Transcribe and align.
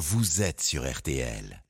vous 0.00 0.40
êtes 0.40 0.62
sur 0.62 0.90
RTL. 0.90 1.62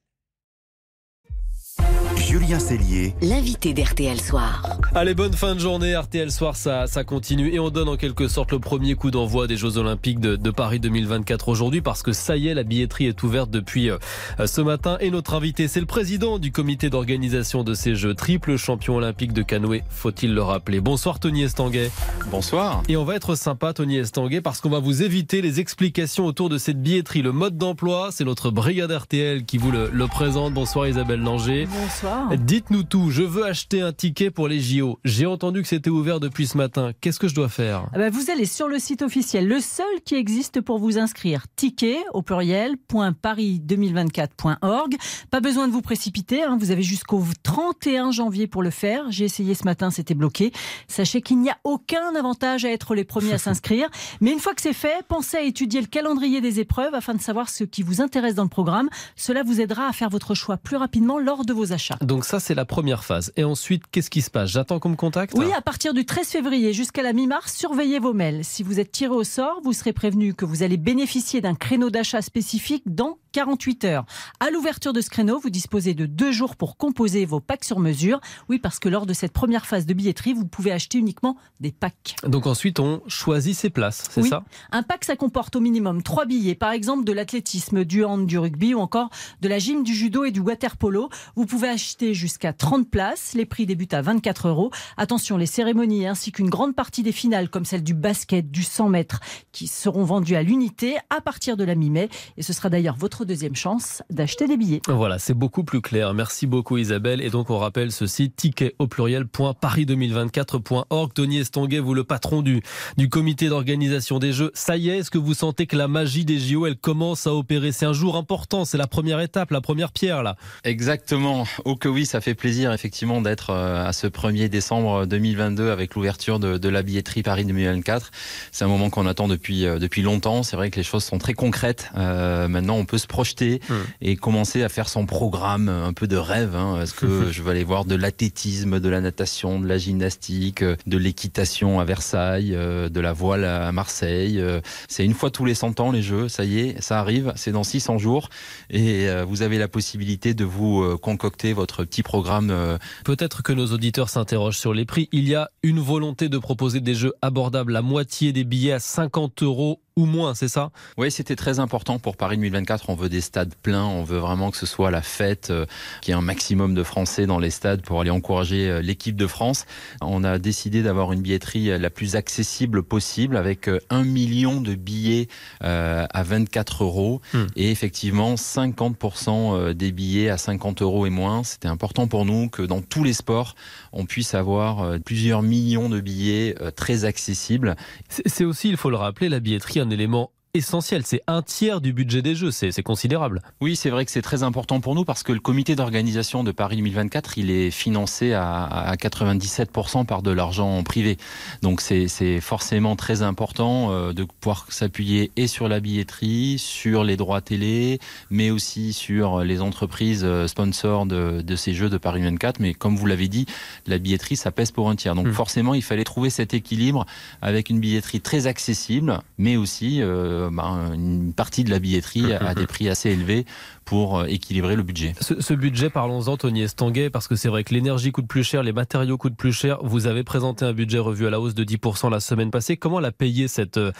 Julien 2.31 2.61
Cellier, 2.61 3.17
l'invité 3.23 3.75
d'RTL 3.75 4.21
Soir. 4.21 4.63
Allez, 4.95 5.15
bonne 5.15 5.33
fin 5.33 5.57
de 5.57 5.59
journée. 5.59 5.97
RTL 5.97 6.31
Soir, 6.31 6.55
ça, 6.55 6.87
ça 6.87 7.03
continue. 7.03 7.53
Et 7.53 7.59
on 7.59 7.71
donne 7.71 7.89
en 7.89 7.97
quelque 7.97 8.29
sorte 8.29 8.53
le 8.53 8.61
premier 8.61 8.95
coup 8.95 9.11
d'envoi 9.11 9.49
des 9.49 9.57
Jeux 9.57 9.79
Olympiques 9.79 10.21
de, 10.21 10.37
de, 10.37 10.51
Paris 10.53 10.79
2024 10.79 11.49
aujourd'hui 11.49 11.81
parce 11.81 12.05
que 12.05 12.13
ça 12.13 12.37
y 12.37 12.47
est, 12.47 12.55
la 12.55 12.63
billetterie 12.63 13.07
est 13.07 13.21
ouverte 13.25 13.51
depuis 13.51 13.91
euh, 13.91 13.99
ce 14.47 14.61
matin. 14.61 14.97
Et 15.01 15.11
notre 15.11 15.35
invité, 15.35 15.67
c'est 15.67 15.81
le 15.81 15.87
président 15.87 16.39
du 16.39 16.53
comité 16.53 16.89
d'organisation 16.89 17.65
de 17.65 17.75
ces 17.75 17.97
Jeux, 17.97 18.15
triple 18.15 18.57
champion 18.57 18.95
olympique 18.95 19.33
de 19.33 19.43
canoë, 19.43 19.83
faut-il 19.91 20.33
le 20.33 20.43
rappeler. 20.43 20.81
Bonsoir 20.81 21.19
Tony 21.19 21.43
Estanguet. 21.43 21.91
Bonsoir. 22.31 22.85
Et 22.87 22.97
on 22.97 23.05
va 23.05 23.17
être 23.17 23.35
sympa, 23.35 23.73
Tony 23.73 23.97
Estanguet, 23.97 24.41
parce 24.41 24.61
qu'on 24.61 24.71
va 24.71 24.79
vous 24.79 25.03
éviter 25.03 25.43
les 25.43 25.59
explications 25.59 26.27
autour 26.27 26.49
de 26.49 26.59
cette 26.59 26.81
billetterie. 26.81 27.23
Le 27.23 27.33
mode 27.33 27.59
d'emploi, 27.59 28.11
c'est 28.13 28.25
notre 28.25 28.53
brigade 28.53 28.93
RTL 28.93 29.45
qui 29.45 29.59
vous 29.59 29.73
le, 29.73 29.91
le 29.93 30.07
présente. 30.07 30.55
Bonsoir 30.55 30.87
Isabelle 30.87 31.23
Langer. 31.23 31.67
Bonsoir. 31.67 32.20
Dites-nous 32.37 32.85
tout. 32.85 33.11
Je 33.11 33.23
veux 33.23 33.45
acheter 33.45 33.81
un 33.81 33.93
ticket 33.93 34.31
pour 34.31 34.49
les 34.49 34.61
JO. 34.61 34.99
J'ai 35.05 35.27
entendu 35.27 35.63
que 35.63 35.69
c'était 35.69 35.91
ouvert 35.91 36.21
depuis 36.21 36.47
ce 36.47 36.57
matin. 36.57 36.93
Qu'est-ce 37.01 37.19
que 37.19 37.29
je 37.29 37.35
dois 37.35 37.49
faire 37.49 37.87
ah 37.93 37.99
bah 37.99 38.11
Vous 38.11 38.31
allez 38.31 38.45
sur 38.45 38.69
le 38.69 38.79
site 38.79 39.03
officiel, 39.03 39.49
le 39.49 39.61
seul 39.61 39.87
qui 40.05 40.15
existe 40.15 40.61
pour 40.61 40.79
vous 40.79 40.99
inscrire. 40.99 41.47
Ticket 41.57 41.99
au 42.13 42.23
pluriel 42.23 42.77
.paris2024.org. 42.91 44.97
Pas 45.31 45.41
besoin 45.41 45.69
de 45.69 45.73
vous 45.73 45.83
précipiter. 45.83 46.43
Hein. 46.43 46.57
Vous 46.59 46.71
avez 46.71 46.83
jusqu'au 46.83 47.25
31 47.43 48.11
janvier 48.11 48.47
pour 48.47 48.63
le 48.63 48.71
faire. 48.71 49.11
J'ai 49.11 49.25
essayé 49.25 49.55
ce 49.55 49.65
matin, 49.65 49.91
c'était 49.91 50.15
bloqué. 50.15 50.53
Sachez 50.89 51.23
qu'il 51.23 51.41
n'y 51.41 51.51
a 51.51 51.59
aucun 51.65 52.15
avantage 52.15 52.65
à 52.65 52.71
être 52.71 52.95
les 52.95 53.05
premiers 53.05 53.33
à 53.33 53.39
s'inscrire. 53.39 53.89
Mais 54.21 54.33
une 54.33 54.41
fois 54.41 54.55
que 54.55 54.63
c'est 54.63 54.73
fait, 54.73 55.05
pensez 55.09 55.37
à 55.37 55.43
étudier 55.43 55.81
le 55.81 55.87
calendrier 55.87 56.41
des 56.41 56.61
épreuves 56.61 56.95
afin 56.95 57.15
de 57.15 57.21
savoir 57.21 57.49
ce 57.49 57.65
qui 57.65 57.83
vous 57.83 58.01
intéresse 58.01 58.35
dans 58.35 58.45
le 58.45 58.49
programme. 58.49 58.89
Cela 59.17 59.43
vous 59.43 59.61
aidera 59.61 59.87
à 59.87 59.93
faire 59.93 60.11
votre 60.11 60.35
choix 60.35 60.57
plus 60.57 60.77
rapidement 60.77 61.19
lors 61.19 61.45
de 61.45 61.53
vos 61.53 61.73
achats. 61.73 61.97
Donc 62.11 62.25
ça, 62.25 62.41
c'est 62.41 62.57
la 62.57 62.65
première 62.65 63.05
phase. 63.05 63.33
Et 63.37 63.45
ensuite, 63.45 63.85
qu'est-ce 63.93 64.11
qui 64.11 64.21
se 64.21 64.33
passe? 64.33 64.51
J'attends 64.51 64.81
qu'on 64.81 64.89
me 64.89 64.97
contacte? 64.97 65.33
Oui, 65.39 65.47
à 65.57 65.61
partir 65.61 65.95
du 65.95 66.05
13 66.05 66.27
février 66.27 66.73
jusqu'à 66.73 67.05
la 67.05 67.13
mi-mars, 67.13 67.55
surveillez 67.55 68.01
vos 68.01 68.13
mails. 68.13 68.45
Si 68.45 68.65
vous 68.65 68.81
êtes 68.81 68.91
tiré 68.91 69.15
au 69.15 69.23
sort, 69.23 69.61
vous 69.63 69.73
serez 69.73 69.93
prévenu 69.93 70.35
que 70.35 70.45
vous 70.45 70.65
allez 70.65 70.77
bénéficier 70.77 71.41
d'un 71.41 71.55
créneau 71.55 71.89
d'achat 71.89 72.21
spécifique 72.21 72.83
dans 72.85 73.19
48 73.33 73.85
heures. 73.85 74.05
À 74.41 74.51
l'ouverture 74.51 74.93
de 74.93 75.01
ce 75.01 75.11
créneau, 75.11 75.39
vous 75.39 75.51
disposez 75.51 75.95
de 75.95 76.07
deux 76.07 76.33
jours 76.33 76.57
pour 76.57 76.77
composer 76.77 77.25
vos 77.25 77.41
packs 77.41 77.65
sur 77.65 77.79
mesure. 77.79 78.21
Oui, 78.49 78.59
parce 78.59 78.79
que 78.79 78.89
lors 78.89 79.07
de 79.07 79.13
cette 79.13 79.33
première 79.33 79.67
phase 79.67 79.87
de 79.87 79.95
billetterie, 79.95 80.33
vous 80.33 80.47
pouvez 80.47 80.73
acheter 80.73 80.99
uniquement 80.99 81.37
des 81.61 81.73
packs. 81.73 82.17
Donc 82.27 82.47
ensuite, 82.47 82.81
on 82.81 83.03
choisit 83.07 83.55
ses 83.57 83.71
places, 83.71 84.09
c'est 84.11 84.23
oui. 84.23 84.29
ça? 84.29 84.43
Un 84.73 84.83
pack, 84.83 85.05
ça 85.05 85.17
comporte 85.17 85.57
au 85.57 85.61
minimum 85.61 86.03
trois 86.03 86.27
billets, 86.27 86.55
par 86.55 86.73
exemple 86.73 87.05
de 87.05 87.13
l'athlétisme, 87.13 87.85
du 87.85 88.05
hand, 88.05 88.27
du 88.27 88.39
rugby 88.39 88.75
ou 88.75 88.81
encore 88.81 89.11
de 89.41 89.49
la 89.49 89.59
gym, 89.59 89.83
du 89.83 89.95
judo 89.95 90.25
et 90.25 90.31
du 90.31 90.41
water 90.41 90.77
polo. 90.77 91.09
Vous 91.37 91.47
pouvez 91.47 91.69
acheter 91.69 92.15
jusqu'à 92.15 92.53
30 92.53 92.89
places. 92.89 93.35
Les 93.35 93.47
prix 93.47 93.67
débutent 93.67 93.95
à 93.95 94.03
24 94.03 94.49
euros. 94.49 94.71
Attention, 94.97 95.37
les 95.37 95.47
cérémonies 95.47 96.07
ainsi 96.07 96.33
qu'une 96.33 96.51
grande 96.51 96.75
partie 96.75 97.03
des 97.03 97.13
finales, 97.13 97.49
comme 97.49 97.65
celle 97.65 97.83
du 97.83 97.95
basket, 97.95 98.51
du 98.51 98.63
100 98.63 98.89
mètres, 98.89 99.21
qui 99.53 99.67
seront 99.67 100.05
vendues 100.05 100.37
à 100.37 100.43
l'unité 100.43 100.97
à 101.11 101.21
partir 101.21 101.57
de 101.57 101.65
la 101.65 101.75
mi-mai. 101.75 102.09
Et 102.37 102.43
ce 102.43 102.53
sera 102.53 102.69
d'ailleurs 102.69 102.97
votre 102.97 103.20
deuxième 103.25 103.57
chance 103.57 104.03
d'acheter 104.11 104.47
des 104.47 104.57
billets. 104.57 104.81
Voilà, 104.89 105.19
c'est 105.19 105.35
beaucoup 105.35 105.65
plus 105.65 105.81
clair. 105.81 106.15
Merci 106.15 106.47
beaucoup 106.47 106.79
Isabelle. 106.79 107.21
Et 107.21 107.31
donc 107.31 107.51
on 107.51 107.59
rappelle 107.59 107.91
ce 107.93 108.07
site 108.07 108.37
ticket 108.37 108.75
au 108.79 108.87
pluriel.paris2024.org. 108.87 111.13
Tony 111.13 111.39
Estonguet, 111.39 111.81
vous 111.81 111.95
le 111.95 112.05
patron 112.05 112.43
du, 112.43 112.63
du 112.97 113.09
comité 113.09 113.49
d'organisation 113.49 114.19
des 114.19 114.33
Jeux. 114.33 114.51
Ça 114.55 114.77
y 114.77 114.91
est, 114.91 114.99
est-ce 114.99 115.11
que 115.11 115.19
vous 115.19 115.35
sentez 115.35 115.67
que 115.67 115.77
la 115.77 115.89
magie 115.89 116.25
des 116.25 116.39
JO, 116.39 116.67
elle 116.67 116.77
commence 116.77 117.27
à 117.27 117.35
opérer? 117.35 117.73
C'est 117.73 117.87
un 117.87 117.93
jour 117.93 118.17
important, 118.17 118.65
c'est 118.65 118.79
la 118.79 118.87
première 118.87 119.21
étape, 119.21 119.51
la 119.51 119.61
première 119.61 119.93
pierre 119.93 120.23
là. 120.23 120.37
Exactement. 120.65 121.45
Oh 121.65 121.77
que 121.77 121.89
oui, 121.89 122.07
ça 122.07 122.21
fait 122.21 122.35
plaisir 122.35 122.73
effectivement 122.73 123.21
d'être 123.21 123.51
euh, 123.51 123.87
à 123.87 123.93
ce 123.93 124.07
1er 124.07 124.49
décembre 124.49 125.07
2022 125.07 125.71
avec 125.71 125.95
l'ouverture 125.95 126.39
de, 126.39 126.59
de, 126.59 126.69
la 126.69 126.83
billetterie 126.83 127.23
Paris 127.23 127.45
2024. 127.45 128.11
C'est 128.53 128.65
un 128.65 128.69
moment 128.69 128.91
qu'on 128.91 129.07
attend 129.07 129.29
depuis, 129.29 129.67
euh, 129.67 129.79
depuis 129.79 130.03
longtemps. 130.03 130.43
C'est 130.43 130.57
vrai 130.57 130.71
que 130.71 130.77
les 130.77 130.83
choses 130.83 131.05
sont 131.05 131.19
très 131.19 131.35
concrètes. 131.35 131.91
Euh, 131.97 132.49
maintenant, 132.49 132.77
on 132.77 132.85
peut 132.85 132.99
se 132.99 133.07
projeter 133.11 133.61
mmh. 133.69 133.75
et 134.01 134.17
commencer 134.17 134.63
à 134.63 134.71
faire 134.71 134.89
son 134.89 135.05
programme 135.05 135.69
un 135.69 135.93
peu 135.93 136.07
de 136.07 136.17
rêve. 136.17 136.57
Hein. 136.57 136.81
Est-ce 136.81 136.95
que 136.95 137.31
je 137.31 137.43
vais 137.43 137.51
aller 137.51 137.65
voir 137.65 137.85
de 137.85 137.95
l'athlétisme, 137.95 138.81
de 138.81 138.89
la 138.89 139.03
natation, 139.03 139.61
de 139.61 139.67
la 139.67 139.77
gymnastique, 139.77 140.65
de 140.65 140.97
l'équitation 140.97 141.81
à 141.81 141.85
Versailles, 141.85 142.51
de 142.51 143.01
la 143.01 143.13
voile 143.13 143.45
à 143.45 143.73
Marseille 143.73 144.43
C'est 144.89 145.05
une 145.05 145.15
fois 145.15 145.31
tous 145.31 145.45
les 145.45 145.55
100 145.55 145.81
ans 145.81 145.93
les 145.93 146.03
Jeux. 146.03 146.29
Ça 146.29 146.45
y 146.45 146.61
est, 146.61 146.81
ça 146.81 146.99
arrive. 147.01 147.33
C'est 147.37 147.53
dans 147.53 147.65
600 147.65 147.99
jours 147.99 148.29
et 148.71 149.09
vous 149.27 149.43
avez 149.43 149.59
la 149.59 149.69
possibilité 149.69 150.35
de 150.35 150.45
vous 150.45 150.97
concocter 150.99 151.53
votre 151.53 151.85
petit 151.85 152.03
programme. 152.03 152.79
Peut-être 153.05 153.43
que 153.43 153.53
nos 153.53 153.67
auditeurs 153.67 154.09
s'interrogent 154.09 154.59
sur 154.59 154.73
les 154.73 154.85
prix. 154.85 155.09
Il 155.13 155.29
y 155.29 155.35
a 155.35 155.51
une 155.63 155.81
volonté 155.81 156.29
de 156.29 156.39
proposer 156.39 156.81
des 156.81 156.95
jeux 156.95 157.13
abordables, 157.23 157.73
la 157.73 157.83
moitié 157.83 158.33
des 158.33 158.45
billets 158.45 158.73
à 158.73 158.79
50 158.79 159.43
euros 159.43 159.81
ou 159.97 160.07
moins, 160.07 160.35
c'est 160.35 160.49
ça? 160.49 160.71
Oui, 160.97 161.11
c'était 161.11 161.37
très 161.37 161.59
important 161.59 161.99
pour 161.99 162.17
Paris 162.17 162.37
2024. 162.37 162.91
On 162.91 162.95
veut 162.95 163.09
des 163.09 163.21
stades 163.21 163.55
pleins, 163.55 163.85
on 163.85 164.05
veut 164.05 164.19
vraiment 164.19 164.51
que 164.51 164.57
ce 164.57 164.67
soit 164.67 164.91
la 164.91 165.03
fête, 165.03 165.51
euh, 165.51 165.67
qu'il 166.01 166.13
y 166.13 166.15
ait 166.15 166.19
un 166.19 166.23
maximum 166.23 166.75
de 166.75 166.83
Français 166.83 167.27
dans 167.27 167.39
les 167.39 167.51
stades 167.51 167.83
pour 167.83 168.01
aller 168.01 168.11
encourager 168.11 168.71
euh, 168.71 168.83
l'équipe 168.83 169.17
de 169.17 169.27
France. 169.27 169.67
On 170.01 170.25
a 170.25 170.39
décidé 170.39 170.83
d'avoir 170.83 171.13
une 171.13 171.21
billetterie 171.21 171.79
la 171.79 171.91
plus 171.91 172.17
accessible 172.17 172.83
possible 172.83 173.37
avec 173.37 173.69
euh, 173.69 173.81
un 173.91 174.05
million 174.05 174.61
de 174.61 174.75
billets 174.75 175.29
à 175.61 176.23
24 176.23 176.85
euros 176.85 177.21
Hmm. 177.33 177.47
et 177.57 177.71
effectivement 177.71 178.35
50% 178.35 179.73
des 179.73 179.93
billets 179.93 180.31
à 180.31 180.39
50 180.39 180.83
euros 180.83 181.07
et 181.07 181.11
moins. 181.11 181.45
C'était 181.45 181.69
important 181.69 182.07
pour 182.07 182.25
nous 182.25 182.49
que 182.49 182.63
dans 182.63 182.83
tous 182.83 183.05
les 183.05 183.13
sports, 183.13 183.55
on 183.93 184.07
puisse 184.07 184.35
avoir 184.35 184.99
plusieurs 185.01 185.43
millions 185.43 185.89
de 185.89 186.01
billets 186.01 186.55
très 186.77 187.05
accessibles. 187.05 187.77
C'est 188.09 188.45
aussi, 188.45 188.69
il 188.69 188.77
faut 188.77 188.91
le 188.91 188.97
rappeler, 188.97 189.29
la 189.29 189.41
billetterie 189.41 189.80
un 189.81 189.91
élément 189.91 190.33
essentiel. 190.55 191.03
C'est 191.07 191.23
un 191.27 191.43
tiers 191.43 191.81
du 191.81 191.93
budget 191.93 192.23
des 192.23 192.35
Jeux. 192.35 192.51
C'est 192.51 192.83
considérable. 192.83 193.41
Oui, 193.61 193.77
c'est 193.77 193.91
vrai 193.91 194.05
que 194.05 194.11
c'est 194.11 194.23
très 194.23 194.43
important 194.43 194.81
pour 194.81 194.95
nous 194.95 195.05
parce 195.05 195.23
que 195.23 195.33
le 195.33 195.41
comité 195.41 195.77
d'organisation 195.77 196.45
de 196.45 196.53
Paris 196.53 196.77
2024, 196.77 197.39
il 197.39 197.51
est 197.51 197.71
financé 197.71 198.33
à, 198.33 198.65
à 198.65 198.95
97% 198.97 200.05
par 200.05 200.23
de 200.23 200.31
l'argent 200.31 200.83
privé. 200.83 201.17
Donc 201.63 201.81
c'est 201.81 202.41
forcément 202.41 202.97
très 202.97 203.23
important 203.23 203.93
euh, 203.93 204.13
de 204.13 204.25
pouvoir 204.25 204.67
s'appuyer 204.69 205.31
et 205.37 205.47
sur 205.47 205.69
la 205.69 205.81
billetterie, 205.81 206.57
sur 206.59 207.05
les 207.05 207.17
droits 207.17 207.41
télé, 207.41 207.99
mais 208.31 208.51
aussi 208.51 208.93
sur 208.93 209.41
les 209.41 209.61
entreprises 209.61 210.23
euh, 210.25 210.47
sponsors 210.47 211.07
de, 211.07 211.41
de 211.41 211.57
ces 211.57 211.73
Jeux 211.73 211.89
de 211.89 211.99
Paris 211.99 212.21
2024. 212.21 212.61
Mais 212.61 212.75
comme 212.75 212.97
vous 212.97 213.07
l'avez 213.07 213.29
dit, 213.29 213.47
la 213.87 213.99
billetterie, 213.99 214.37
ça 214.37 214.51
pèse 214.51 214.71
pour 214.73 214.91
un 214.91 214.97
tiers. 214.97 215.15
Donc 215.15 215.31
Mmh. 215.31 215.33
forcément, 215.33 215.75
il 215.75 215.83
fallait 215.83 216.05
trouver 216.05 216.31
cet 216.31 216.55
équilibre 216.55 217.07
avec 217.43 217.71
une 217.71 217.81
billetterie 217.81 218.21
très 218.21 218.47
accessible, 218.47 219.21
mais 219.39 219.57
aussi 219.57 220.03
euh, 220.03 220.40
ben, 220.49 220.93
une 220.95 221.33
partie 221.33 221.65
de 221.65 221.71
la 221.71 221.79
billetterie 221.79 222.33
à 222.41 222.55
des 222.55 222.67
prix 222.67 222.89
assez 222.89 223.11
élevés 223.11 223.45
pour 223.91 224.21
euh, 224.21 224.27
équilibrer 224.27 224.77
le 224.77 224.85
budget. 224.85 225.15
Ce, 225.21 225.41
ce 225.41 225.53
budget, 225.53 225.91
parlons-en, 225.91 226.37
Tony 226.37 226.63
Estanguet, 226.63 227.11
parce 227.11 227.27
que 227.27 227.35
c'est 227.35 227.49
vrai 227.49 227.65
que 227.65 227.75
l'énergie 227.75 228.13
coûte 228.13 228.29
plus 228.29 228.45
cher, 228.45 228.63
les 228.63 228.73
matériaux 228.73 229.19
coûtent 229.19 229.37
plus 229.37 229.53
cher. 229.53 229.81
Vous 229.83 230.07
avez 230.07 230.23
présenté 230.23 230.65
un 230.65 230.73
budget 230.73 231.01
revu 231.01 231.27
à 231.27 231.31
la 231.31 231.41
hausse 231.41 231.57
de 231.57 231.65
10% 231.65 232.09
la 232.09 232.21
semaine 232.21 232.53
passée. 232.53 232.77
Comment 232.77 233.01
la 233.01 233.11
payer 233.11 233.49
cette 233.49 233.79
euh, 233.79 233.91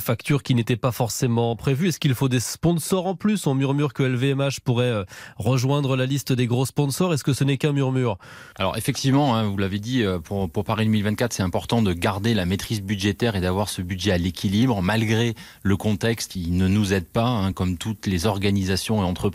facture 0.00 0.42
qui 0.42 0.56
n'était 0.56 0.74
pas 0.74 0.90
forcément 0.90 1.54
prévue? 1.54 1.86
Est-ce 1.86 2.00
qu'il 2.00 2.16
faut 2.16 2.28
des 2.28 2.40
sponsors 2.40 3.06
en 3.06 3.14
plus? 3.14 3.46
On 3.46 3.54
murmure 3.54 3.92
que 3.92 4.02
LVMH 4.02 4.58
pourrait 4.64 4.86
euh, 4.86 5.04
rejoindre 5.36 5.94
la 5.94 6.06
liste 6.06 6.32
des 6.32 6.48
gros 6.48 6.66
sponsors. 6.66 7.14
Est-ce 7.14 7.22
que 7.22 7.32
ce 7.32 7.44
n'est 7.44 7.58
qu'un 7.58 7.70
murmure? 7.70 8.18
Alors 8.56 8.76
effectivement, 8.76 9.36
hein, 9.36 9.44
vous 9.44 9.56
l'avez 9.56 9.78
dit, 9.78 10.02
euh, 10.02 10.18
pour, 10.18 10.50
pour 10.50 10.64
Paris 10.64 10.84
2024, 10.86 11.32
c'est 11.32 11.44
important 11.44 11.80
de 11.80 11.92
garder 11.92 12.34
la 12.34 12.44
maîtrise 12.44 12.82
budgétaire 12.82 13.36
et 13.36 13.40
d'avoir 13.40 13.68
ce 13.68 13.82
budget 13.82 14.10
à 14.10 14.18
l'équilibre, 14.18 14.82
malgré 14.82 15.36
le 15.62 15.76
contexte 15.76 16.32
qui 16.32 16.50
ne 16.50 16.66
nous 16.66 16.92
aide 16.92 17.06
pas, 17.06 17.28
hein, 17.28 17.52
comme 17.52 17.78
toutes 17.78 18.08
les 18.08 18.26
organisations 18.26 19.00
et 19.00 19.04
entreprises 19.04 19.27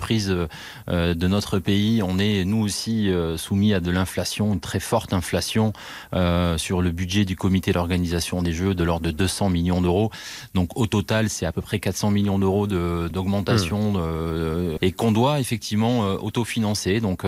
euh, 0.89 1.13
de 1.13 1.27
notre 1.27 1.59
pays. 1.59 2.01
On 2.03 2.19
est, 2.19 2.45
nous 2.45 2.63
aussi, 2.63 3.09
euh, 3.09 3.37
soumis 3.37 3.73
à 3.73 3.79
de 3.79 3.91
l'inflation, 3.91 4.53
une 4.53 4.59
très 4.59 4.79
forte 4.79 5.13
inflation 5.13 5.73
euh, 6.13 6.57
sur 6.57 6.81
le 6.81 6.91
budget 6.91 7.25
du 7.25 7.35
comité 7.35 7.71
d'organisation 7.71 8.41
des 8.41 8.53
Jeux 8.53 8.75
de 8.75 8.83
l'ordre 8.83 9.05
de 9.05 9.11
200 9.11 9.49
millions 9.49 9.81
d'euros. 9.81 10.11
Donc 10.53 10.77
au 10.77 10.87
total, 10.87 11.29
c'est 11.29 11.45
à 11.45 11.51
peu 11.51 11.61
près 11.61 11.79
400 11.79 12.11
millions 12.11 12.39
d'euros 12.39 12.67
d'augmentation 12.67 13.93
mmh. 13.93 14.77
et 14.81 14.91
qu'on 14.91 15.11
doit 15.11 15.39
effectivement 15.39 16.01
autofinancer. 16.15 16.99
Donc 16.99 17.25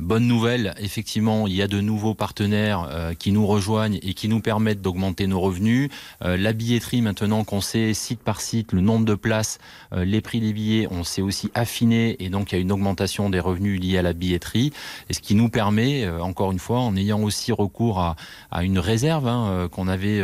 bonne 0.00 0.26
nouvelle, 0.26 0.74
effectivement, 0.78 1.46
il 1.46 1.54
y 1.54 1.62
a 1.62 1.68
de 1.68 1.80
nouveaux 1.80 2.14
partenaires 2.14 3.12
qui 3.18 3.32
nous 3.32 3.46
rejoignent 3.46 3.98
et 4.02 4.14
qui 4.14 4.28
nous 4.28 4.40
permettent 4.40 4.82
d'augmenter 4.82 5.26
nos 5.26 5.40
revenus. 5.40 5.90
la 6.22 6.52
billetterie, 6.52 7.02
maintenant 7.02 7.44
qu'on 7.44 7.60
sait 7.60 7.94
site 7.94 8.20
par 8.20 8.40
site, 8.40 8.72
le 8.72 8.80
nombre 8.80 9.04
de 9.04 9.14
places, 9.14 9.58
les 9.92 10.20
prix 10.20 10.40
des 10.40 10.52
billets, 10.52 10.88
on 10.90 11.04
s'est 11.04 11.22
aussi 11.22 11.50
et 12.18 12.28
donc 12.30 12.52
il 12.52 12.56
y 12.56 12.58
a 12.58 12.60
une 12.60 12.72
augmentation 12.72 13.30
des 13.30 13.40
revenus 13.40 13.80
liés 13.80 13.98
à 13.98 14.02
la 14.02 14.12
billetterie. 14.12 14.72
Et 15.08 15.14
ce 15.14 15.20
qui 15.20 15.34
nous 15.34 15.48
permet, 15.48 16.08
encore 16.08 16.52
une 16.52 16.58
fois, 16.58 16.80
en 16.80 16.96
ayant 16.96 17.22
aussi 17.22 17.52
recours 17.52 18.00
à, 18.00 18.16
à 18.50 18.64
une 18.64 18.78
réserve 18.78 19.26
hein, 19.26 19.68
qu'on 19.72 19.88
avait 19.88 20.22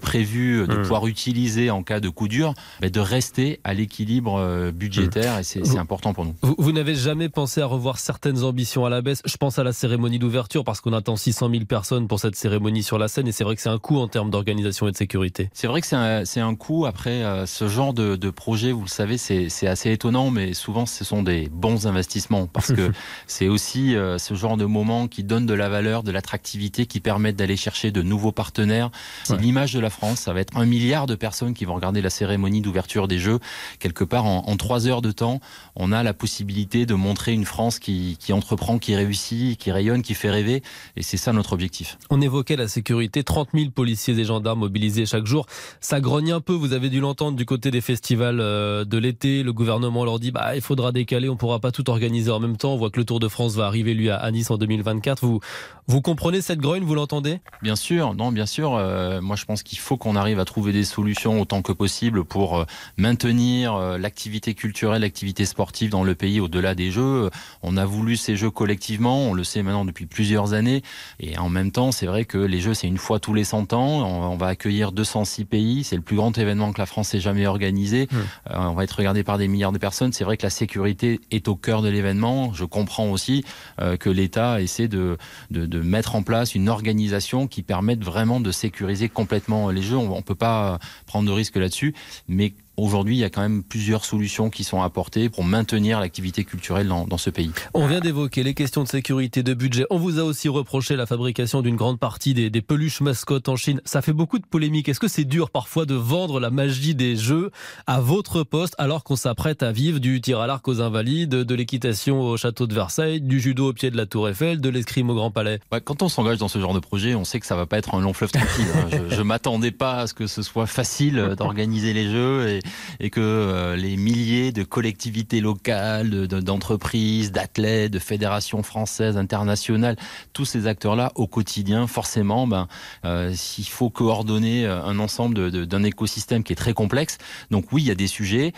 prévu 0.00 0.66
de 0.66 0.74
mmh. 0.74 0.82
pouvoir 0.82 1.06
utiliser 1.06 1.70
en 1.70 1.82
cas 1.82 2.00
de 2.00 2.08
coup 2.08 2.28
dur, 2.28 2.54
de 2.80 3.00
rester 3.00 3.60
à 3.64 3.74
l'équilibre 3.74 4.70
budgétaire 4.72 5.38
et 5.38 5.42
c'est 5.42 5.78
important 5.78 6.12
pour 6.14 6.24
nous. 6.24 6.34
Vous, 6.42 6.54
vous 6.58 6.72
n'avez 6.72 6.94
jamais 6.94 7.28
pensé 7.28 7.60
à 7.60 7.66
revoir 7.66 7.98
certaines 7.98 8.42
ambitions 8.42 8.84
à 8.84 8.90
la 8.90 9.02
baisse? 9.02 9.22
Je 9.24 9.36
pense 9.36 9.58
à 9.58 9.64
la 9.64 9.72
cérémonie 9.72 10.18
d'ouverture 10.18 10.64
parce 10.64 10.80
qu'on 10.80 10.92
attend 10.92 11.16
600 11.16 11.50
000 11.50 11.64
personnes 11.64 12.08
pour 12.08 12.20
cette 12.20 12.36
cérémonie 12.36 12.82
sur 12.82 12.98
la 12.98 13.08
scène 13.08 13.28
et 13.28 13.32
c'est 13.32 13.44
vrai 13.44 13.56
que 13.56 13.62
c'est 13.62 13.68
un 13.68 13.78
coût 13.78 13.98
en 13.98 14.08
termes 14.08 14.30
d'organisation 14.30 14.88
et 14.88 14.92
de 14.92 14.96
sécurité. 14.96 15.50
C'est 15.52 15.66
vrai 15.66 15.80
que 15.80 15.86
c'est 15.86 15.96
un, 15.96 16.48
un, 16.48 16.54
coût. 16.54 16.86
Après, 16.86 17.22
euh, 17.22 17.46
ce 17.46 17.68
genre 17.68 17.92
de, 17.94 18.16
de, 18.16 18.30
projet, 18.30 18.72
vous 18.72 18.82
le 18.82 18.88
savez, 18.88 19.18
c'est 19.18 19.66
assez 19.66 19.90
étonnant, 19.90 20.30
mais 20.30 20.54
souvent 20.54 20.71
ce 20.86 21.04
sont 21.04 21.22
des 21.22 21.48
bons 21.50 21.86
investissements 21.86 22.46
parce 22.46 22.72
que 22.72 22.92
c'est 23.26 23.48
aussi 23.48 23.96
euh, 23.96 24.18
ce 24.18 24.34
genre 24.34 24.56
de 24.56 24.64
moments 24.64 25.08
qui 25.08 25.24
donnent 25.24 25.46
de 25.46 25.54
la 25.54 25.68
valeur, 25.68 26.02
de 26.02 26.10
l'attractivité, 26.10 26.86
qui 26.86 27.00
permettent 27.00 27.36
d'aller 27.36 27.56
chercher 27.56 27.90
de 27.90 28.02
nouveaux 28.02 28.32
partenaires. 28.32 28.90
C'est 29.24 29.40
l'image 29.40 29.72
de 29.72 29.80
la 29.80 29.90
France. 29.90 30.20
Ça 30.20 30.32
va 30.32 30.40
être 30.40 30.56
un 30.56 30.66
milliard 30.66 31.06
de 31.06 31.14
personnes 31.14 31.54
qui 31.54 31.64
vont 31.64 31.74
regarder 31.74 32.02
la 32.02 32.10
cérémonie 32.10 32.60
d'ouverture 32.60 33.08
des 33.08 33.18
Jeux. 33.18 33.38
Quelque 33.78 34.04
part, 34.04 34.24
en, 34.24 34.48
en 34.48 34.56
trois 34.56 34.86
heures 34.86 35.02
de 35.02 35.12
temps, 35.12 35.40
on 35.76 35.92
a 35.92 36.02
la 36.02 36.14
possibilité 36.14 36.86
de 36.86 36.94
montrer 36.94 37.32
une 37.32 37.44
France 37.44 37.78
qui, 37.78 38.16
qui 38.18 38.32
entreprend, 38.32 38.78
qui 38.78 38.94
réussit, 38.94 39.58
qui 39.58 39.70
rayonne, 39.70 40.02
qui 40.02 40.14
fait 40.14 40.30
rêver. 40.30 40.62
Et 40.96 41.02
c'est 41.02 41.16
ça 41.16 41.32
notre 41.32 41.52
objectif. 41.52 41.98
On 42.10 42.20
évoquait 42.20 42.56
la 42.56 42.68
sécurité, 42.68 43.24
30 43.24 43.50
000 43.54 43.70
policiers 43.70 44.18
et 44.18 44.24
gendarmes 44.24 44.60
mobilisés 44.60 45.06
chaque 45.06 45.26
jour. 45.26 45.46
Ça 45.80 46.00
grogne 46.00 46.32
un 46.32 46.40
peu, 46.40 46.52
vous 46.52 46.72
avez 46.72 46.88
dû 46.88 47.00
l'entendre 47.00 47.36
du 47.36 47.44
côté 47.44 47.70
des 47.70 47.80
festivals 47.80 48.40
euh, 48.40 48.84
de 48.84 48.98
l'été. 48.98 49.42
Le 49.42 49.52
gouvernement 49.52 50.04
leur 50.04 50.18
dit 50.18 50.30
bah, 50.30 50.54
il 50.62 50.64
faudra 50.64 50.92
décaler, 50.92 51.28
on 51.28 51.32
ne 51.32 51.38
pourra 51.38 51.58
pas 51.58 51.72
tout 51.72 51.90
organiser 51.90 52.30
en 52.30 52.38
même 52.38 52.56
temps. 52.56 52.74
On 52.74 52.76
voit 52.76 52.90
que 52.90 53.00
le 53.00 53.04
Tour 53.04 53.18
de 53.18 53.28
France 53.28 53.56
va 53.56 53.66
arriver, 53.66 53.94
lui, 53.94 54.10
à 54.10 54.30
Nice 54.30 54.50
en 54.50 54.56
2024. 54.56 55.24
Vous, 55.24 55.40
vous 55.88 56.00
comprenez 56.00 56.40
cette 56.40 56.60
grogne, 56.60 56.84
vous 56.84 56.94
l'entendez? 56.94 57.40
Bien 57.62 57.74
sûr, 57.74 58.14
non, 58.14 58.30
bien 58.30 58.46
sûr. 58.46 58.76
Euh, 58.76 59.20
moi, 59.20 59.34
je 59.34 59.44
pense 59.44 59.64
qu'il 59.64 59.78
faut 59.78 59.96
qu'on 59.96 60.14
arrive 60.14 60.38
à 60.38 60.44
trouver 60.44 60.72
des 60.72 60.84
solutions 60.84 61.40
autant 61.40 61.62
que 61.62 61.72
possible 61.72 62.24
pour 62.24 62.58
euh, 62.58 62.64
maintenir 62.96 63.76
l'activité 63.98 64.54
culturelle, 64.54 65.02
l'activité 65.02 65.44
sportive 65.44 65.90
dans 65.90 66.04
le 66.04 66.14
pays 66.14 66.38
au-delà 66.38 66.74
des 66.74 66.92
Jeux. 66.92 67.30
On 67.62 67.76
a 67.76 67.84
voulu 67.84 68.16
ces 68.16 68.36
Jeux 68.36 68.50
collectivement, 68.50 69.24
on 69.24 69.34
le 69.34 69.42
sait 69.42 69.62
maintenant 69.62 69.84
depuis 69.84 70.06
plusieurs 70.06 70.52
années. 70.52 70.82
Et 71.18 71.36
en 71.38 71.48
même 71.48 71.72
temps, 71.72 71.90
c'est 71.90 72.06
vrai 72.06 72.24
que 72.24 72.38
les 72.38 72.60
Jeux, 72.60 72.74
c'est 72.74 72.86
une 72.86 72.98
fois 72.98 73.18
tous 73.18 73.34
les 73.34 73.44
100 73.44 73.72
ans. 73.72 74.30
On 74.32 74.36
va 74.36 74.46
accueillir 74.46 74.92
206 74.92 75.44
pays. 75.44 75.84
C'est 75.84 75.96
le 75.96 76.02
plus 76.02 76.16
grand 76.16 76.36
événement 76.38 76.72
que 76.72 76.78
la 76.78 76.86
France 76.86 77.14
ait 77.14 77.20
jamais 77.20 77.46
organisé. 77.46 78.08
Mmh. 78.10 78.16
Euh, 78.50 78.56
on 78.56 78.74
va 78.74 78.84
être 78.84 78.92
regardé 78.92 79.24
par 79.24 79.38
des 79.38 79.48
milliards 79.48 79.72
de 79.72 79.78
personnes. 79.78 80.12
C'est 80.12 80.24
vrai 80.24 80.36
que 80.36 80.44
la 80.44 80.50
sécurité 80.52 81.20
est 81.30 81.48
au 81.48 81.56
cœur 81.56 81.82
de 81.82 81.88
l'événement. 81.88 82.52
Je 82.52 82.64
comprends 82.64 83.10
aussi 83.10 83.44
euh, 83.80 83.96
que 83.96 84.10
l'État 84.10 84.60
essaie 84.60 84.88
de, 84.88 85.18
de, 85.50 85.66
de, 85.66 85.80
mettre 85.80 86.14
en 86.14 86.22
place 86.22 86.54
une 86.54 86.68
organisation 86.68 87.46
qui 87.46 87.62
permette 87.62 88.04
vraiment 88.04 88.40
de 88.40 88.52
sécuriser 88.52 89.08
complètement 89.08 89.70
les 89.70 89.82
Jeux. 89.82 89.96
On 89.96 90.16
ne 90.16 90.22
peut 90.22 90.34
pas 90.34 90.78
prendre 91.06 91.26
de 91.26 91.32
risque 91.32 91.56
là-dessus. 91.56 91.94
Mais 92.28 92.54
Aujourd'hui, 92.78 93.16
il 93.16 93.18
y 93.18 93.24
a 93.24 93.30
quand 93.30 93.42
même 93.42 93.62
plusieurs 93.62 94.04
solutions 94.04 94.48
qui 94.48 94.64
sont 94.64 94.80
apportées 94.80 95.28
pour 95.28 95.44
maintenir 95.44 96.00
l'activité 96.00 96.44
culturelle 96.44 96.88
dans, 96.88 97.06
dans, 97.06 97.18
ce 97.18 97.28
pays. 97.28 97.50
On 97.74 97.86
vient 97.86 98.00
d'évoquer 98.00 98.42
les 98.42 98.54
questions 98.54 98.82
de 98.82 98.88
sécurité, 98.88 99.42
de 99.42 99.52
budget. 99.52 99.84
On 99.90 99.98
vous 99.98 100.18
a 100.18 100.22
aussi 100.22 100.48
reproché 100.48 100.96
la 100.96 101.04
fabrication 101.04 101.60
d'une 101.60 101.76
grande 101.76 101.98
partie 101.98 102.32
des, 102.32 102.48
des, 102.48 102.62
peluches 102.62 103.02
mascottes 103.02 103.50
en 103.50 103.56
Chine. 103.56 103.82
Ça 103.84 104.00
fait 104.00 104.14
beaucoup 104.14 104.38
de 104.38 104.46
polémiques. 104.46 104.88
Est-ce 104.88 105.00
que 105.00 105.08
c'est 105.08 105.26
dur 105.26 105.50
parfois 105.50 105.84
de 105.84 105.94
vendre 105.94 106.40
la 106.40 106.48
magie 106.48 106.94
des 106.94 107.14
jeux 107.14 107.50
à 107.86 108.00
votre 108.00 108.42
poste 108.42 108.74
alors 108.78 109.04
qu'on 109.04 109.16
s'apprête 109.16 109.62
à 109.62 109.70
vivre 109.70 109.98
du 109.98 110.22
tir 110.22 110.40
à 110.40 110.46
l'arc 110.46 110.66
aux 110.66 110.80
invalides, 110.80 111.30
de 111.30 111.54
l'équitation 111.54 112.22
au 112.22 112.38
château 112.38 112.66
de 112.66 112.74
Versailles, 112.74 113.20
du 113.20 113.38
judo 113.38 113.68
au 113.68 113.72
pied 113.74 113.90
de 113.90 113.98
la 113.98 114.06
Tour 114.06 114.30
Eiffel, 114.30 114.62
de 114.62 114.70
l'escrime 114.70 115.10
au 115.10 115.14
Grand 115.14 115.30
Palais? 115.30 115.60
Quand 115.84 116.02
on 116.02 116.08
s'engage 116.08 116.38
dans 116.38 116.48
ce 116.48 116.58
genre 116.58 116.74
de 116.74 116.80
projet, 116.80 117.14
on 117.14 117.24
sait 117.24 117.38
que 117.38 117.46
ça 117.46 117.54
va 117.54 117.66
pas 117.66 117.76
être 117.76 117.94
un 117.94 118.00
long 118.00 118.14
fleuve 118.14 118.32
tranquille. 118.32 118.66
Hein. 118.74 118.98
je, 119.10 119.16
je 119.16 119.22
m'attendais 119.22 119.72
pas 119.72 119.98
à 119.98 120.06
ce 120.06 120.14
que 120.14 120.26
ce 120.26 120.40
soit 120.40 120.66
facile 120.66 121.34
d'organiser 121.36 121.92
les 121.92 122.10
jeux 122.10 122.48
et 122.48 122.61
et 123.00 123.10
que 123.10 123.20
euh, 123.20 123.76
les 123.76 123.96
milliers 123.96 124.52
de 124.52 124.62
collectivités 124.62 125.40
locales, 125.40 126.26
d'entreprises, 126.26 127.32
d'athlètes, 127.32 127.92
de 127.92 127.98
fédérations 127.98 128.62
françaises, 128.62 129.16
internationales, 129.16 129.96
tous 130.32 130.44
ces 130.44 130.66
acteurs-là 130.66 131.12
au 131.14 131.26
quotidien, 131.26 131.86
forcément, 131.86 132.46
ben, 132.46 132.68
euh, 133.04 133.34
il 133.58 133.68
faut 133.68 133.90
coordonner 133.90 134.66
euh, 134.66 134.82
un 134.82 134.98
ensemble 134.98 135.66
d'un 135.66 135.82
écosystème 135.82 136.42
qui 136.42 136.52
est 136.52 136.56
très 136.56 136.74
complexe. 136.74 137.18
Donc 137.50 137.72
oui, 137.72 137.82
il 137.82 137.88
y 137.88 137.90
a 137.90 137.94
des 137.94 138.06
sujets. 138.06 138.52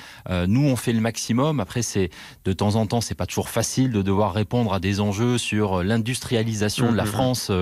nous, 0.46 0.64
on 0.64 0.76
fait 0.76 0.92
le 0.92 1.00
maximum. 1.00 1.60
Après, 1.60 1.82
c'est 1.82 2.10
de 2.44 2.52
temps 2.52 2.76
en 2.76 2.86
temps, 2.86 3.00
c'est 3.00 3.14
pas 3.14 3.26
toujours 3.26 3.48
facile 3.48 3.90
de 3.90 4.02
devoir 4.02 4.32
répondre 4.32 4.72
à 4.72 4.80
des 4.80 5.00
enjeux 5.00 5.38
sur 5.38 5.82
l'industrialisation 5.82 6.90
de 6.90 6.96
la 6.96 7.04
mmh, 7.04 7.06
mmh, 7.06 7.08
mmh. 7.08 7.12
France, 7.12 7.52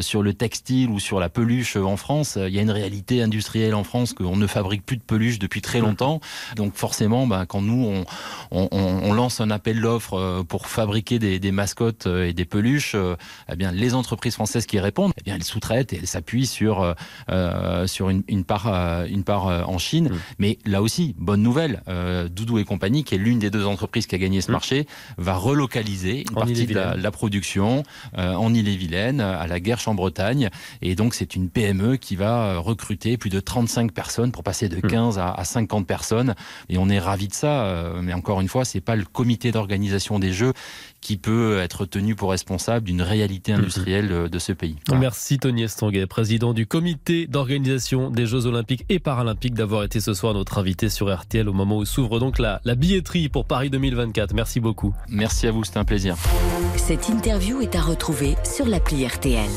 sur 0.00 0.22
le 0.22 0.34
textile 0.34 0.90
ou 0.90 0.98
sur 0.98 1.20
la 1.20 1.28
peluche 1.28 1.76
en 1.76 1.96
France. 1.96 2.38
Il 2.40 2.54
y 2.54 2.58
a 2.58 2.62
une 2.62 2.70
réalité 2.70 3.22
industrielle 3.22 3.74
en 3.74 3.84
France 3.84 4.12
qu'on 4.12 4.36
ne 4.36 4.46
fabrique 4.46 4.84
plus 4.84 4.96
de 4.96 5.02
peluche 5.02 5.38
depuis 5.38 5.60
très 5.60 5.79
longtemps. 5.80 6.20
Donc 6.56 6.74
forcément, 6.74 7.26
bah, 7.26 7.44
quand 7.46 7.62
nous, 7.62 8.04
on, 8.50 9.12
lance 9.12 9.40
un 9.40 9.50
appel 9.50 9.80
d'offres 9.80 10.14
euh, 10.14 10.42
pour 10.44 10.66
fabriquer 10.66 11.18
des, 11.18 11.52
mascottes 11.52 12.06
euh, 12.06 12.28
et 12.28 12.32
des 12.32 12.44
peluches, 12.44 12.94
euh, 12.94 13.16
eh 13.50 13.56
bien, 13.56 13.72
les 13.72 13.94
entreprises 13.94 14.34
françaises 14.34 14.66
qui 14.66 14.78
répondent, 14.78 15.12
eh 15.18 15.22
bien, 15.22 15.34
elles 15.34 15.44
sous-traitent 15.44 15.92
et 15.92 15.96
elles 15.96 16.06
s'appuient 16.06 16.46
sur, 16.46 16.94
sur 17.86 18.10
une, 18.10 18.44
part, 18.44 18.66
une 19.06 19.24
part 19.24 19.68
en 19.68 19.78
Chine. 19.78 20.10
Mmh. 20.10 20.18
Mais 20.38 20.58
là 20.64 20.82
aussi, 20.82 21.14
bonne 21.18 21.42
nouvelle, 21.42 21.82
Doudou 22.30 22.58
et 22.58 22.64
compagnie, 22.64 23.04
qui 23.04 23.14
est 23.14 23.18
l'une 23.18 23.38
des 23.38 23.50
deux 23.50 23.66
entreprises 23.66 24.06
qui 24.06 24.14
a 24.14 24.18
gagné 24.18 24.40
ce 24.40 24.50
mmh. 24.50 24.52
marché, 24.52 24.86
va 25.18 25.34
relocaliser 25.34 26.20
une 26.20 26.34
partie 26.34 26.66
de 26.66 26.74
la, 26.74 27.10
production 27.10 27.82
en 28.16 28.54
Ille-et-Vilaine, 28.54 29.20
à 29.20 29.46
la 29.46 29.60
Guerche 29.60 29.88
en 29.88 29.94
Bretagne. 29.94 30.50
Et 30.82 30.94
donc, 30.94 31.14
c'est 31.14 31.34
une 31.34 31.50
PME 31.50 31.96
qui 31.96 32.16
va 32.16 32.58
recruter 32.58 33.16
plus 33.16 33.30
de 33.30 33.40
35 33.40 33.92
personnes 33.92 34.32
pour 34.32 34.42
passer 34.42 34.68
de 34.68 34.80
15 34.80 35.16
mmh. 35.16 35.20
à, 35.20 35.32
à 35.32 35.44
50 35.44 35.69
personnes 35.86 36.34
et 36.68 36.78
on 36.78 36.88
est 36.88 36.98
ravi 36.98 37.28
de 37.28 37.34
ça. 37.34 37.64
Euh, 37.64 38.00
mais 38.02 38.12
encore 38.12 38.40
une 38.40 38.48
fois, 38.48 38.64
c'est 38.64 38.80
pas 38.80 38.96
le 38.96 39.04
comité 39.04 39.52
d'organisation 39.52 40.18
des 40.18 40.32
Jeux 40.32 40.52
qui 41.00 41.16
peut 41.16 41.58
être 41.58 41.86
tenu 41.86 42.14
pour 42.14 42.30
responsable 42.30 42.86
d'une 42.86 43.02
réalité 43.02 43.52
mhm. 43.52 43.58
industrielle 43.58 44.28
de 44.30 44.38
ce 44.38 44.52
pays. 44.52 44.76
Merci 44.92 45.38
Tony 45.38 45.62
Estanguet, 45.62 46.06
président 46.06 46.52
du 46.52 46.66
comité 46.66 47.26
d'organisation 47.26 48.10
des 48.10 48.26
Jeux 48.26 48.46
Olympiques 48.46 48.84
et 48.88 48.98
Paralympiques, 48.98 49.54
d'avoir 49.54 49.84
été 49.84 50.00
ce 50.00 50.14
soir 50.14 50.34
notre 50.34 50.58
invité 50.58 50.88
sur 50.88 51.14
RTL 51.14 51.48
au 51.48 51.52
moment 51.52 51.78
où 51.78 51.84
s'ouvre 51.84 52.18
donc 52.18 52.38
la, 52.38 52.60
la 52.64 52.74
billetterie 52.74 53.28
pour 53.28 53.44
Paris 53.44 53.70
2024. 53.70 54.34
Merci 54.34 54.60
beaucoup. 54.60 54.94
Merci 55.08 55.46
à 55.46 55.52
vous, 55.52 55.64
c'était 55.64 55.78
un 55.78 55.84
plaisir. 55.84 56.16
Cette 56.76 57.08
interview 57.08 57.60
est 57.60 57.74
à 57.74 57.80
retrouver 57.80 58.36
sur 58.44 58.66
l'appli 58.66 59.06
RTL. 59.06 59.50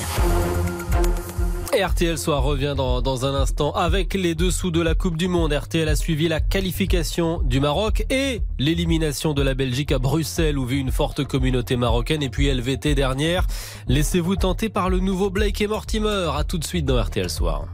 RTL 1.82 2.20
Soir 2.20 2.44
revient 2.44 2.76
dans, 2.78 3.26
un 3.26 3.34
instant 3.34 3.72
avec 3.72 4.14
les 4.14 4.36
dessous 4.36 4.70
de 4.70 4.80
la 4.80 4.94
Coupe 4.94 5.18
du 5.18 5.28
Monde. 5.28 5.54
RTL 5.54 5.90
a 5.90 5.96
suivi 5.96 6.28
la 6.28 6.40
qualification 6.40 7.42
du 7.42 7.60
Maroc 7.60 8.06
et 8.12 8.42
l'élimination 8.60 9.34
de 9.34 9.42
la 9.42 9.56
Belgique 9.56 9.92
à 9.92 9.98
Bruxelles 9.98 10.60
où 10.60 10.66
vit 10.66 10.78
une 10.78 10.92
forte 10.92 11.24
communauté 11.24 11.76
marocaine 11.76 12.22
et 12.22 12.30
puis 12.30 12.52
LVT 12.52 12.94
dernière. 12.94 13.48
Laissez-vous 13.88 14.36
tenter 14.36 14.70
par 14.70 14.90
le 14.90 15.00
nouveau 15.00 15.32
Blake 15.32 15.62
et 15.62 15.68
Mortimer. 15.68 16.30
À 16.36 16.44
tout 16.44 16.60
de 16.60 16.64
suite 16.64 16.86
dans 16.86 17.02
RTL 17.02 17.30
Soir. 17.30 17.66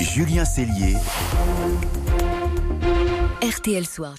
Julien 0.00 0.44
Cellier. 0.44 0.94
RTL 3.42 3.86
Soir. 3.86 4.14